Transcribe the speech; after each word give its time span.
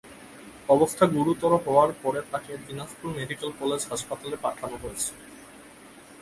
অবস্থা 0.69 1.05
গুরুতর 1.15 1.51
হওয়ায় 1.63 1.93
পরে 2.03 2.19
তাকে 2.31 2.51
দিনাজপুর 2.65 3.07
মেডিকেল 3.17 3.49
কলেজ 3.59 3.81
হাসপাতালে 3.91 4.37
পাঠানো 4.45 4.75
হয়েছে। 4.83 5.11